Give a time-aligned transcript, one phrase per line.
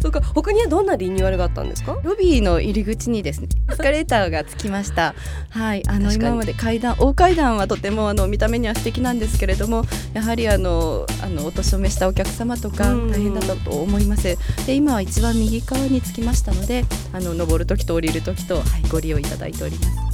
[0.00, 1.96] そうか他にはどんなリニューアルがあったんですか？
[2.04, 5.14] ロビーの入り口にですね エスカレーターがつきました。
[5.50, 14.36] はいあの今まで階段大階段はとてもあの見た目には素敵なんですけれどもやはりあのあのお年を召したお客様とか大変だったと思います。
[14.66, 20.07] で今は一番右側につきましたのであの登る時と降りる時と、はい、ご利用いただいております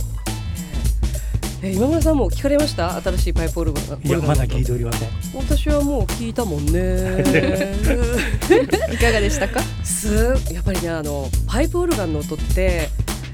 [1.66, 3.00] え今村さんも聞かれました？
[3.00, 5.08] 新しいパイプオルガンいやまだ聞いておりません。
[5.34, 7.24] 私はもう聞いたもんね。
[8.92, 9.60] いかがでしたか？
[9.82, 12.90] すやっぱりねあのパイプオルガンの音って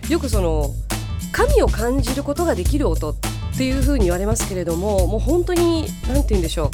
[0.08, 0.72] よくその
[1.32, 3.14] 神を感じることができる音っ
[3.56, 6.70] ていう風に言われますけれどももう本当に何て言うんでしょ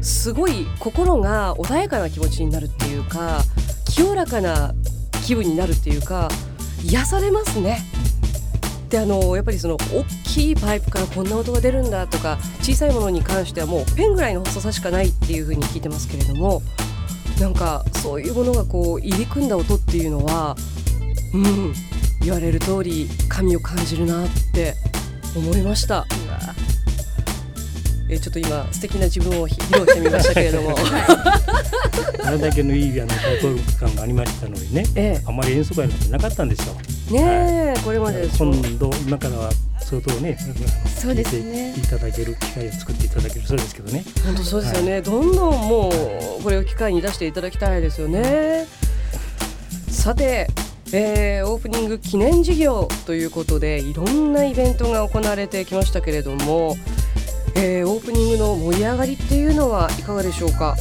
[0.00, 0.04] う。
[0.04, 3.42] すごい心が穏やかな気持ちになるっていうか
[3.90, 4.72] 清らかな
[5.26, 6.28] 気分になるっていうか
[6.84, 7.80] 癒されますね。
[8.88, 16.62] であのやっぱりその大きいパイプからこんな音が出るんだとか小さいものに関してはもうペンぐらいの細さしかないっていう風に聞いてますけれども
[17.38, 20.56] なんかそういうものがこう入り組んだ音っていうのは
[21.34, 21.74] うん
[22.20, 24.74] 言われる通り神を感じるなって
[25.36, 26.04] 思いました。
[28.10, 30.74] えちょっと今素敵な自分を披露してみましたけれども。
[32.24, 36.74] あれだけのいいあのトル感がありましたのにね、ええ、あまり演奏会なんてなかったんですよ。
[37.10, 40.36] ねえ、はい、これまで今度今からは相当ね
[40.86, 41.74] そうですね。
[41.76, 44.04] いただける機会を作っていただけるそうですけどね。
[44.24, 45.88] 本当そうですよね、はい、どんどんも
[46.40, 48.66] うこれを機会に出していただきたいですよね。
[49.88, 50.48] さて
[50.90, 56.76] えー、オープニング記念事業ということでいろんなイベントが行われてきましたけれども、
[57.56, 60.76] えー、オープニングの盛り上がりっていうのはいかがでしょうか、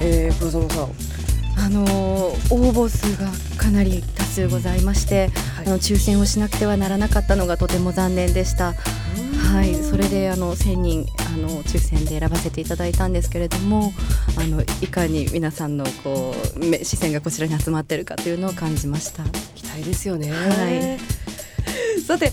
[0.00, 1.16] えー、黒園さん。
[1.58, 3.30] あの応募数が
[3.66, 8.74] かなり多数ございまして、はい、あの抽選をしなくてはならなかったのがとても残念でした。
[8.74, 13.92] はい、それであの1000人あの抽選で選ばせていただいたんですけれども
[14.38, 19.24] あのいかに皆さんのこう視線がこちらに集まっているかというのを感じました。
[19.56, 20.36] 期待ですよね、は
[20.70, 21.00] い、
[22.06, 22.32] さて、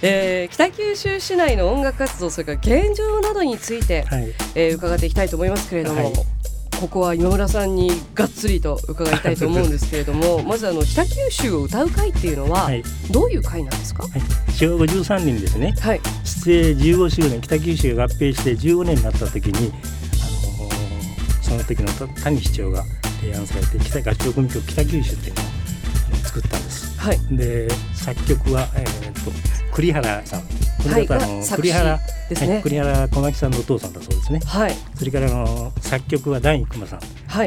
[0.00, 6.35] えー、北九州市内の音楽活動それから現状などについて、はい、えー、伺っていきたいと思いますけれども、はい
[6.80, 12.68] ここは今村さんにがっつりと伺いたいと思うんですけれどもまずあの北九州を歌う会っていうのは、
[13.10, 22.84] どういう会なんですか、はい、昭和53年ですね、はい、出演15周年北九州が合併して15年になった時に、あのー、その時の谷市長が
[23.20, 26.98] 提案されて北合唱組曲北九州っていうのを作ったんです。
[27.00, 30.48] はい、で作曲は、えーと栗原さんこ
[30.86, 31.98] の方、の栗原
[32.30, 34.40] ですね、はい、栗原小牧さんのお父さんだそうですね。
[34.46, 34.74] はい。
[34.94, 37.00] それからの作曲はダインクマさん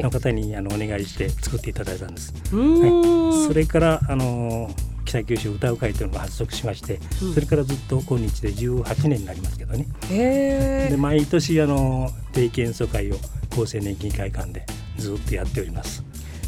[0.04, 2.32] の方に、あのお願いして作っていただいたんです。
[2.54, 3.48] はい。
[3.48, 4.70] それからあの
[5.06, 9.88] 北九州歌う会というのが発足しまして、うん、それからずっと今日で18年になりますけどね。
[10.08, 13.16] で毎年あの定期演奏会を
[13.52, 14.68] 厚生年金会館で
[14.98, 16.04] ずっとやっております。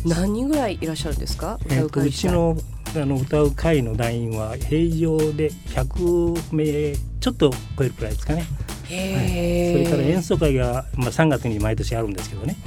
[0.06, 1.59] 何人ぐらいいらっしゃるんですか？
[1.69, 2.56] えっとうちの
[2.96, 8.41] あの歌う会の団員は平常で100名ちょっと超えるくらいですかね。
[8.41, 12.57] はい、それから演奏会が、まあ、3月に毎年あるんですけどね。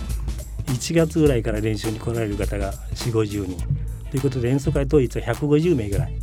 [0.66, 3.58] 1月ぐらいから練習に来られる方が4 5 0人。
[4.10, 6.14] ということで演奏会当日は150名ぐらい。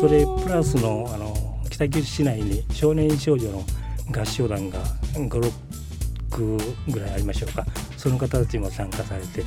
[0.00, 1.34] それプラスのあの
[1.70, 3.64] 北九州市内に少年少女の
[4.12, 4.78] 合唱団が
[5.14, 7.66] 56ぐらいありましょうか。
[7.96, 9.42] その方たちも参加されて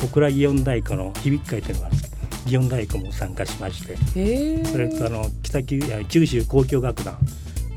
[0.00, 2.13] 小倉祇園太鼓の響き会というのがあるんです
[2.46, 3.96] 祇園太鼓も参加しまして
[4.64, 7.18] それとあの北九九州交響楽団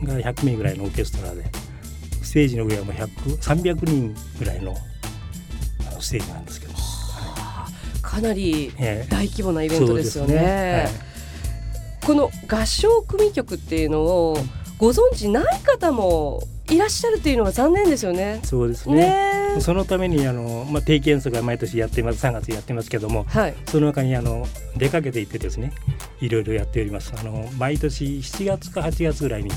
[0.03, 1.45] が100名ぐらいのオーケストラで
[2.21, 4.75] ステージの上はもう300人ぐらいの
[5.99, 8.71] ステージなんですけど、はい、かなり
[9.09, 10.35] 大規模なイベントですよね。
[10.35, 10.83] ね。
[10.83, 10.89] は
[12.03, 14.37] い、この合唱組曲っていうのを
[14.77, 18.41] ご存知ない方もいらっしゃるっていうのは残念ですよね。
[18.43, 18.95] そうですね。
[19.55, 24.45] ねそのためにあのまあ定期演奏会毎年やってます3月やってますけども、はい、その中にあの
[24.75, 25.71] 出かけていってですね
[26.19, 27.13] いろいろやっております。
[27.17, 29.51] あの毎年7月か8月ぐらいに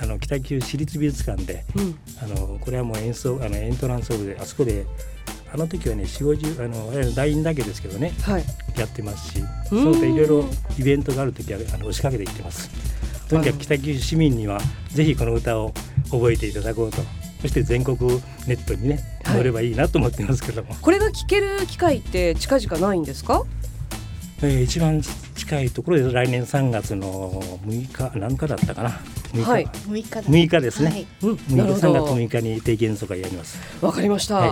[0.00, 4.86] あの北九市立美術館で、うん、あのこれはもう演奏あのエントランスオブであそこで
[5.52, 8.44] あの時はね4 5 0あの団員だけですけどね、はい、
[8.76, 10.44] やってますしその他いろいろ
[10.78, 12.70] イベントがある時はあの押しかけていってます。
[13.28, 14.60] とにかく北九州市民には
[14.90, 15.72] ぜひこの歌を
[16.12, 17.02] 覚えていただこうと。
[17.40, 17.98] そして全国
[18.46, 23.42] ネットにね乗ればいいなと思ってますけども、はい、これが聞ける機会って近々ないんですか？
[24.44, 25.02] えー、一番
[25.36, 28.90] 近いところで来年3月の6日何日だったかな
[29.32, 31.06] ？6日,、はい、6日 ,6 日ですね、はい。
[31.22, 33.58] うん、3月6日に定期演奏会やります。
[33.84, 34.48] わかりました、はい、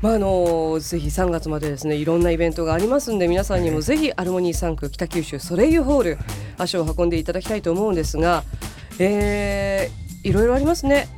[0.00, 6.18] まああのぜひ3月までですねいろんなイベントがありますんで皆さんにもぜひアルモニー3区北九州ソレイユホール
[6.56, 8.44] 足を運んでいただきたいと思うんですが
[8.98, 11.08] えー、いろいろありますね、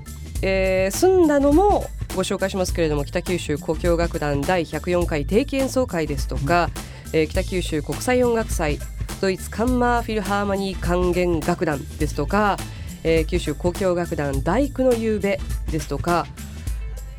[0.42, 1.84] えー、住んだのも
[2.14, 6.70] ご紹介しますけれども北九州交響楽団第104回定期演奏会ですとか、
[7.12, 8.78] うん、えー、北九州国際音楽祭
[9.20, 12.56] ドイツカンマーフィルハーマニー管弦楽団ですとか、
[13.02, 15.38] えー、九州交響楽団大工の夕べ
[15.70, 16.26] ですとか、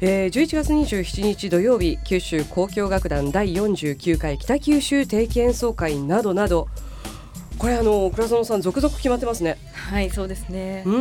[0.02, 6.68] えー、11月27日土曜日九州交響楽団第49回北九州定期演奏会などなど
[7.57, 9.57] これあの倉園さん続々決まってますね。
[9.74, 10.84] はいそうですね。
[10.86, 10.92] う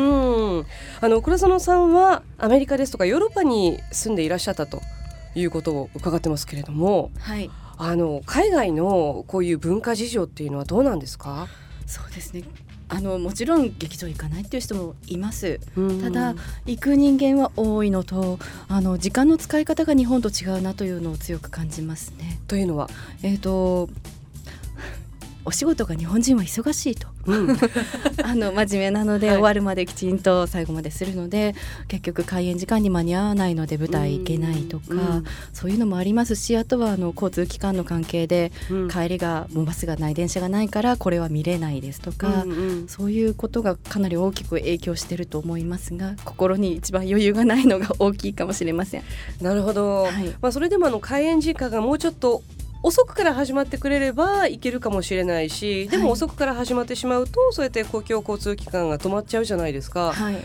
[0.60, 0.66] ん
[1.00, 4.80] あの倉園さんはアメリカですとかヨーロッパに住んでいらっしゃったと
[5.34, 11.48] いうことを伺ってますけれども、はい、あの海外のこういう文化事情っていうのはどうなんですか？
[11.86, 12.44] そうですね。
[12.86, 15.58] あのもちろん劇場行かないっていう人もいます
[16.02, 16.34] ただ
[16.66, 22.38] 行く人間は多いのとあの時間の使い方が日本と違うなというのを強く感じますね。
[22.46, 22.90] というのは、
[23.22, 23.88] えーと
[25.44, 27.56] お仕事が日本人は忙しいと、うん、
[28.24, 31.54] あの真面目なので、はい、終わるまできちんと最後までするので
[31.88, 38.52] 結局開演時間に間に合わないので舞台行けないとか、うん、そういうのもありますしあとはあの交通機関の関係で、
[38.90, 42.54] 帰りがもうバスがない電車がないからこれは見れないですとか、うんう
[42.84, 49.02] ん、そういうことがかなり大きく影響してると思いますが心に一番余裕がないのが大きいかもしれません。
[49.40, 52.42] なるほど、はい、まあ、それでもあの開演時間がもうちょっと
[52.84, 60.12] 遅くから始まってくれればいけるかもしれないしでも遅くから始まってしまうと、はい、そうやって公共交通機関が止まっちゃうじゃないですか。
[60.12, 60.36] はい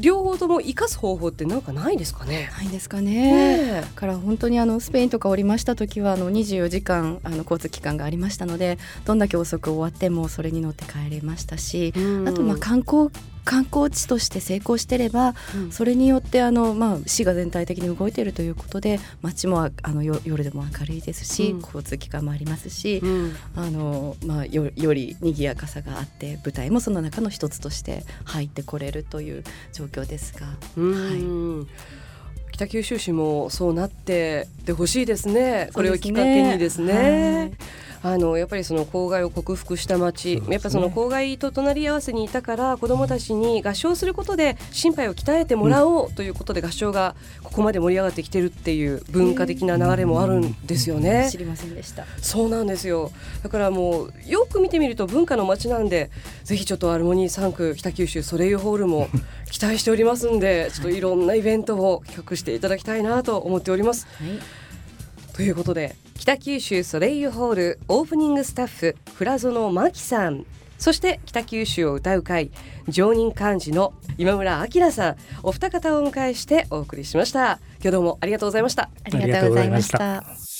[0.00, 2.50] 両方とも生かす方法ってなんかないですかね？
[2.58, 3.80] ないですかね。
[3.80, 11.92] ねから本当にあのスペインとかおりました時はあの24時間あの交通機関がありましたのでどんだけ遅く終わってもそれに乗って帰れましたし、
[12.26, 13.10] あとまあ観光
[13.44, 30.46] 観光地として成功してれば、うん、それによってあの、まあ、市が全体的に動いているということで街もあの夜でも明るいですし、うん、交通機関もありますし、うん、あのまあ、よより賑やかさがあって舞台もその中の一つとして入ってこれるという状況ですが。
[30.46, 32.04] はい
[32.54, 35.70] 北九州市もそうなってでほしいですね。
[35.74, 36.92] これをきっかけにですね。
[36.92, 51.30] はいあのやっぱりその公害を克服した町、ね、やっぱその公害と隣り合わせにいたから子どもたちに合唱することで心肺を鍛えてもらおうということで合唱がここまで盛り上がってきてるっていう文化的な流れもあるんですよね。
[51.32, 53.10] 知りませんでしたそうなんですよ
[53.42, 56.10] だからもうよく見てみると文化の街なんで
[56.42, 59.08] ぜひちょっとアルモニー3区北九州ソレイユホールも
[59.54, 64.08] 期待しておりますんでちょっといろんなイベントを企画していただきたいなと思っております。
[64.18, 64.40] はい。
[65.32, 70.44] ということで北九州ソレイユホールオープニングスタッフ倉園真紀さん。
[70.76, 72.50] そして北九州を歌う会
[72.88, 75.16] 常任幹事の今村明さん。
[75.44, 77.60] お二方をお迎えしてお送りしました。
[77.74, 78.90] 今日どうもありがとうございました。
[79.04, 80.53] ありがとうございました